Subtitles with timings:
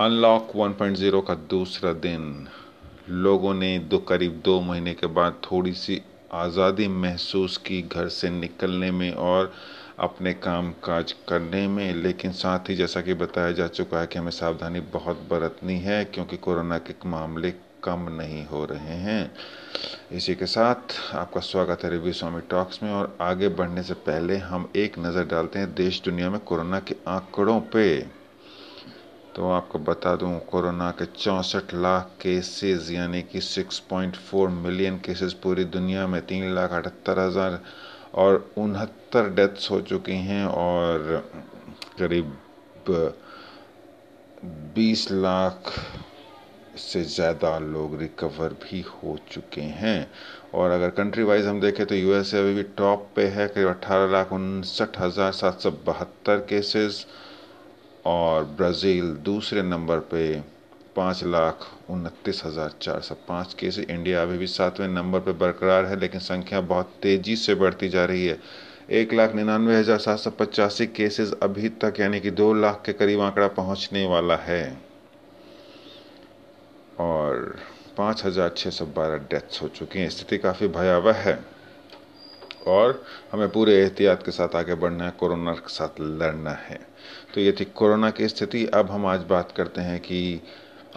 [0.00, 2.48] Unlock 1.0 का दूसरा दिन।
[3.08, 6.00] लोगों ने दो करीब दो महीने के बाद थोड़ी सी
[6.32, 9.52] आज़ादी महसूस की घर से निकलने में और
[9.98, 14.18] अपने काम काज करने में, लेकिन साथ ही जैसा कि बताया जा चुका है कि
[14.18, 17.50] हमें सावधानी बहुत बरतनी है, क्योंकि कोरोना के मामले
[17.84, 19.32] कम नहीं हो रहे हैं।
[20.12, 24.36] इसी के साथ आपका स्वागत है रिव्यू स्वामी टॉक्स में, और आगे बढ़ने से पहले
[24.36, 28.23] हम एक नज़र डालते हैं देश दुनिया में कोरोना के आंकड़ों पे।
[29.36, 35.64] तो आपको बता दूँ, कोरोना के चौंसठ लाख केसेस यानी कि 6.4 मिलियन केसेस पूरी
[35.66, 37.58] दुनिया में तीन लाख अठहत्तर हज़ार
[38.14, 41.30] और उनहत्तर डेथ्स हो चुकी हैं और
[41.98, 42.36] करीब
[44.76, 45.72] 20 लाख
[46.78, 50.10] से ज़्यादा लोग रिकवर भी हो चुके हैं।
[50.54, 54.12] और अगर कंट्री वाइज हम देखें तो यूएसए अभी भी टॉप पे है, करीब अट्ठारह
[54.12, 57.06] लाख उनसठ हज़ार सात सौ बहत्तर केसेस
[58.06, 60.40] और ब्राज़ील दूसरे नंबर पे
[60.96, 65.84] पाँच लाख उनतीस हज़ार चार सौ पाँच केस। इंडिया अभी भी सातवें नंबर पे बरकरार
[65.84, 68.38] है, लेकिन संख्या बहुत तेज़ी से बढ़ती जा रही है।
[68.92, 72.92] एक लाख निन्यानवे हज़ार सात सौ पचासी केसेस अभी तक, यानी कि दो लाख के
[72.92, 74.76] करीब आंकड़ा पहुँचने वाला है।
[77.00, 77.56] और
[77.96, 81.38] पाँच हज़ार छः सौ बारह डेथ्स हो चुकी हैं। स्थिति काफ़ी भयावह है।
[82.66, 86.78] और हमें पूरे एहतियात के साथ आगे बढ़ना है, कोरोना के साथ लड़ना है।
[87.34, 90.40] तो ये थी कोरोना की स्थिति। अब हम आज बात करते हैं कि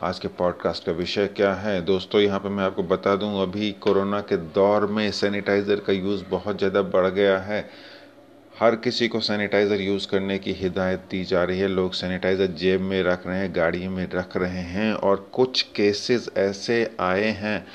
[0.04, 3.72] आज के पॉडकास्ट का विषय क्या है। दोस्तों, यहाँ पे मैं आपको बता दूँ, अभी
[3.72, 7.70] कोरोना के दौर में सैनिटाइज़र का यूज़ बहुत ज़्यादा बढ़ गया है।
[8.60, 12.82] हर किसी को सैनिटाइज़र यूज़ करने की हिदायत दी जा रही है। लोग सैनिटाइज़र जेब
[12.82, 17.68] में रख रहे हैं गाड़ी में रख रहे हैं और कुछ केसेस ऐसे आए हैं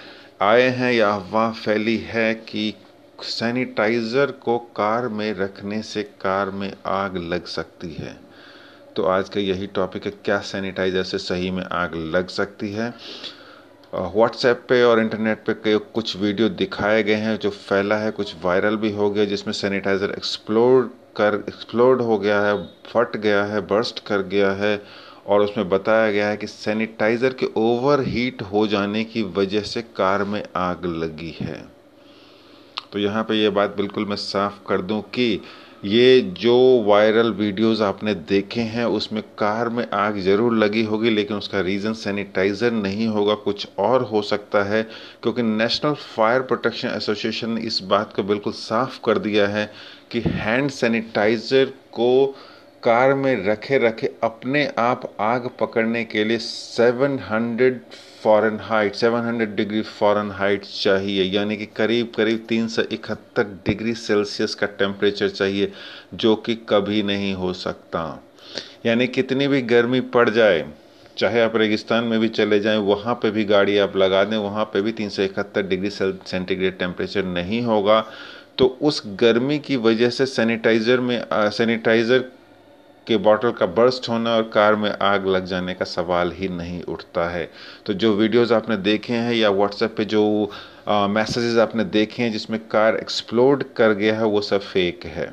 [0.42, 2.74] आए हैं या अफवाह फैली है कि
[3.24, 8.16] सैनिटाइज़र को कार में रखने से कार में आग लग सकती है।
[8.96, 12.92] तो आज का यही टॉपिक है, क्या सैनिटाइज़र से सही में आग लग सकती है?
[13.92, 18.77] व्हाट्सएप पे और इंटरनेट पे कुछ वीडियो दिखाए गए हैं, जो फैला है, कुछ वायरल
[18.77, 20.84] भी हो गया, जिसमें सैनिटाइज़र एक्सप्लोर
[21.16, 22.56] कर एक्सप्लोड हो गया है,
[22.86, 24.82] फट गया है बर्स्ट कर गया है,
[25.27, 29.82] और उसमें बताया गया है कि सैनिटाइज़र के ओवर हीट हो जाने की वजह से
[29.82, 31.71] कार में आग लगी है।
[32.92, 35.41] तो यहाँ पे ये बात बिल्कुल मैं साफ़ कर दूँ कि
[35.85, 41.36] ये जो वायरल वीडियोस आपने देखे हैं, उसमें कार में आग ज़रूर लगी होगी, लेकिन
[41.36, 44.83] उसका रीज़न सैनिटाइज़र नहीं होगा, कुछ और हो सकता है,
[45.23, 49.70] क्योंकि नेशनल फायर प्रोटेक्शन एसोसिएशन ने इस बात को बिल्कुल साफ़ कर दिया है
[50.11, 52.27] कि हैंड सैनिटाइज़र को
[52.83, 57.70] कार में रखे रखे अपने आप आग पकड़ने के लिए 700
[58.22, 63.94] Fahrenheit 700 degree Fahrenheit चाहिए, यानी कि करीब करीब तीन सौ इकहत्तर डिग्री
[63.96, 65.72] सेल्सियस का टेम्परेचर चाहिए,
[66.14, 68.22] जो कि कभी नहीं हो सकता।
[68.86, 70.64] यानी कितनी भी गर्मी पड़ जाए,
[71.18, 74.64] चाहे आप रेगिस्तान में भी चले जाएँ, वहाँ पे भी गाड़ी आप लगा दें, वहाँ
[74.64, 78.05] पे भी तीन सौ इकहत्तर डिग्री सेंटीग्रेड टेम्परेचर नहीं होगा
[78.58, 82.24] तो उस गर्मी की वजह से सैनिटाइज़र में सैनिटाइज़र
[83.07, 86.83] के बॉटल का बर्स्ट होना और कार में आग लग जाने का सवाल ही नहीं
[86.85, 87.48] उठता है।
[87.86, 90.51] तो जो वीडियोस आपने देखे हैं या व्हाट्सएप पे जो
[90.89, 95.30] मैसेजेस आपने देखे हैं जिसमें कार एक्सप्लोड कर गया है, वो सब फेक है।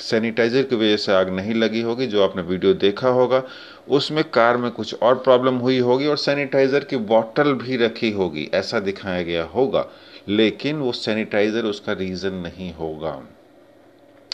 [0.00, 3.42] सैनिटाइज़र की वजह से आग नहीं लगी होगी, जो आपने वीडियो देखा होगा,
[3.88, 8.48] उसमें कार में कुछ और प्रॉब्लम हुई होगी और सैनिटाइज़र की बॉटल भी रखी होगी,
[8.54, 9.86] ऐसा दिखाया गया होगा।
[10.28, 13.20] लेकिन वो सैनिटाइज़र उसका रीज़न नहीं होगा।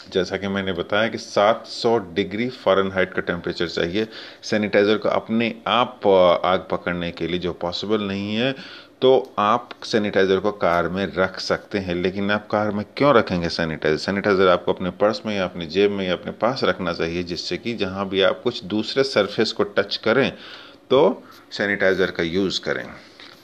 [0.03, 4.07] जैसा कि मैंने बताया कि 700 डिग्री फ़ारेनहाइट का टेम्परेचर चाहिए।
[4.43, 6.07] सैनिटाइज़र को अपने आप
[6.45, 8.53] आग पकड़ने के लिए जो पॉसिबल नहीं है
[9.01, 13.49] तो आप सैनिटाइज़र को कार में रख सकते हैं। लेकिन आप कार में क्यों रखेंगे
[13.49, 13.97] सैनिटाइज़र?
[13.97, 17.57] सैनिटाइज़र आपको अपने पर्स में या अपने जेब में या अपने पास रखना चाहिए, जिससे
[17.57, 20.31] कि जहाँ भी आप कुछ दूसरे सरफेस को टच करें
[20.89, 22.85] तो सैनिटाइज़र का यूज़ करें।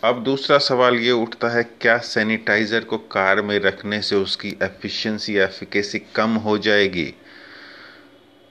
[0.06, 5.36] अब दूसरा सवाल ये उठता है, क्या सैनिटाइज़र को कार में रखने से उसकी एफिशिएंसी,
[5.38, 7.14] एफिकेसी कम हो जाएगी?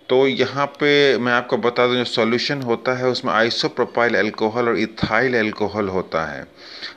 [0.08, 4.78] तो यहाँ पे मैं आपको बता दूँ, जो सॉल्यूशन होता है, उसमें आइसोप्रोपाइल अल्कोहल और
[4.78, 6.46] इथाइल अल्कोहल होता है,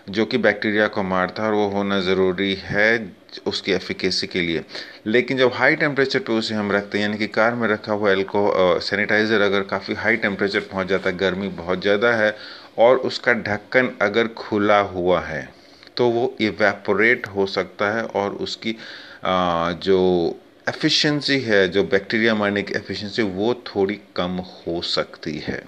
[0.09, 2.89] जो कि बैक्टीरिया को मारता है और वो होना ज़रूरी है
[3.47, 4.63] उसकी एफिकेसी के लिए।
[5.07, 8.11] लेकिन जब हाई टेम्परेचर पे उसे हम रखते हैं, यानी कि कार में रखा हुआ
[8.11, 12.35] एल्को सैनिटाइज़र अगर काफ़ी हाई टेम्परेचर पहुँच जाता है, गर्मी बहुत ज़्यादा है
[12.79, 15.47] और उसका ढक्कन अगर खुला हुआ है
[15.97, 18.75] तो वो इवेपोरेट हो सकता है और उसकी
[19.25, 20.39] आ, जो
[20.69, 25.63] एफिशिएंसी है जो बैक्टीरिया मारने की एफिशिएंसी वो थोड़ी कम हो सकती है।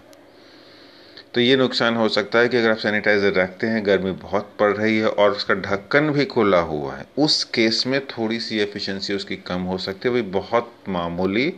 [1.33, 4.71] तो ये नुकसान हो सकता है कि अगर आप सैनिटाइज़र रखते हैं गर्मी बहुत पड़
[4.71, 9.13] रही है और उसका ढक्कन भी खुला हुआ है उस केस में थोड़ी सी एफिशिएंसी
[9.13, 11.53] उसकी कम हो सकती है। वही बहुत मामूली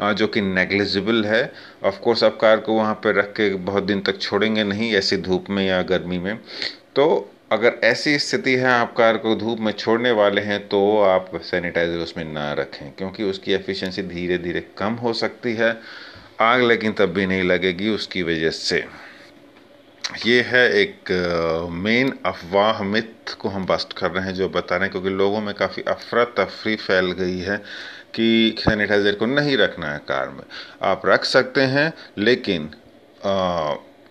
[0.00, 1.42] जो कि नेग्लिजिबल है।
[1.84, 5.16] ऑफ़ कोर्स आप कार को वहाँ पर रख के बहुत दिन तक छोड़ेंगे नहीं, ऐसी
[5.18, 6.36] धूप में या गर्मी में।
[6.96, 11.30] तो अगर ऐसी स्थिति है, आप कार को धूप में छोड़ने वाले हैं तो आप
[11.42, 15.76] सैनिटाइज़र उसमें ना रखें, क्योंकि उसकी एफिशिएंसी धीरे धीरे कम हो सकती है।
[16.40, 18.84] आग लेकिन तब भी नहीं लगेगी उसकी वजह से।
[20.26, 21.10] ये है एक
[21.74, 25.40] मेन अफवाह मिथ को हम बस्ट कर रहे हैं, जो बता रहे हैं, क्योंकि लोगों
[25.40, 27.60] में काफ़ी अफरा तफरी फैल गई है।
[28.14, 30.42] कि सैनिटाइज़र को नहीं रखना है कार में।
[30.82, 32.70] आप रख सकते हैं लेकिन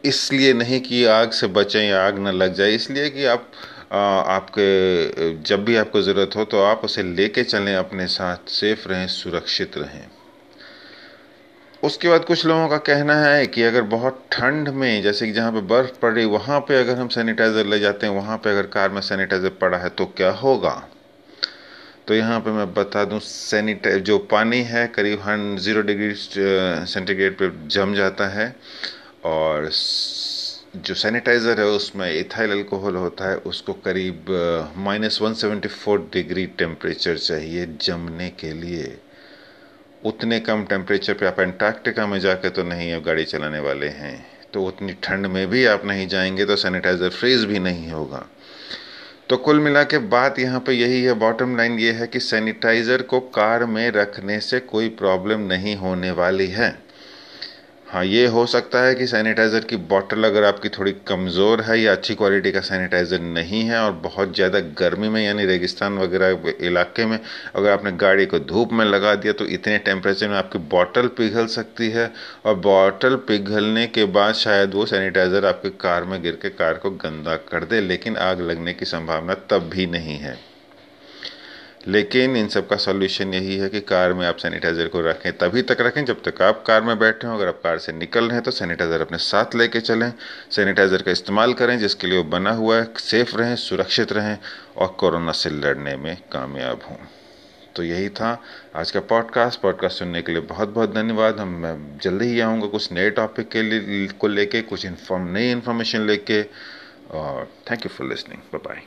[0.04, 3.52] इसलिए नहीं कि आग से बचें आग न लग जाए इसलिए कि आप
[3.92, 8.88] आ, आपके जब भी आपको ज़रूरत हो तो आप उसे लेके चलें अपने साथ सेफ़
[8.90, 10.06] रहें सुरक्षित रहें।
[11.84, 15.52] उसके बाद कुछ लोगों का कहना है कि अगर बहुत ठंड में जैसे कि जहाँ
[15.52, 18.90] पे बर्फ़ पड़ वहाँ पे अगर हम सैनिटाइज़र ले जाते हैं वहाँ पे अगर कार
[18.90, 20.76] में सैनिटाइज़र पड़ा है तो क्या होगा?
[22.08, 27.38] तो यहाँ पे मैं बता दूँ सैनिटाइज जो पानी है, करीब हन ज़ीरो डिग्री सेंटीग्रेड
[27.38, 28.48] पे जम जाता है
[29.26, 29.70] और
[30.78, 34.26] जो सैनिटाइज़र है, उसमें इथाइल अल्कोहल होता है, उसको करीब
[34.78, 38.98] minus one seventy four degree temperature चाहिए जमने के लिए।
[40.06, 44.16] उतने कम टेम्परेचर पे आप एंटार्क्टिका में जाके तो नहीं अब गाड़ी चलाने वाले हैं
[44.54, 48.26] तो उतनी ठंड में भी आप नहीं जाएँगे तो सैनिटाइज़र फ्रीज भी नहीं होगा।
[49.30, 53.02] तो कुल मिला के बात यहाँ पे यही है बॉटम लाइन ये है कि सैनिटाइज़र
[53.02, 56.70] को कार में रखने से कोई प्रॉब्लम नहीं होने वाली है।
[57.88, 61.92] हाँ ये हो सकता है कि सैनिटाइज़र की बॉटल अगर आपकी थोड़ी कमज़ोर है या
[61.92, 67.06] अच्छी क्वालिटी का सैनिटाइज़र नहीं है और बहुत ज़्यादा गर्मी में, यानी रेगिस्तान वगैरह इलाके
[67.06, 67.18] में
[67.56, 71.46] अगर आपने गाड़ी को धूप में लगा दिया तो इतने टेम्परेचर में आपकी बॉटल पिघल
[71.48, 72.12] सकती है
[72.46, 76.92] और बॉटल पिघलने के बाद शायद वो सैनिटाइज़र आपके कार में गिर के कार को
[76.98, 80.38] गंदा कर दे, लेकिन आग लगने की संभावना तब भी नहीं है।
[81.88, 85.62] लेकिन इन सब का सॉल्यूशन यही है कि कार में आप सैनिटाइज़र को रखें, तभी
[85.62, 88.34] तक रखें जब तक आप कार में बैठे हो। अगर आप कार से निकल रहे
[88.34, 90.12] हैं तो सैनिटाइज़र अपने साथ लेके चलें।
[90.52, 94.38] सैनिटाइज़र का इस्तेमाल करें जिसके लिए वो बना हुआ है सेफ़ रहें, सुरक्षित रहें
[94.78, 96.98] और कोरोना से लड़ने में कामयाब हों।
[97.76, 98.42] तो यही था
[98.76, 102.68] आज का पॉडकास्ट पॉडकास्ट सुनने के लिए बहुत बहुत धन्यवाद। हम, मैं जल्दी ही आऊँगा
[102.68, 106.42] कुछ नए टॉपिक के लिए, को लेके, कुछ इन्फॉर्म नई इन्फॉर्मेशन लेके।
[107.12, 108.82] और thank you for listening bye